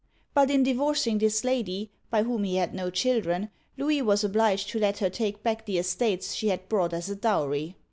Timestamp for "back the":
5.43-5.77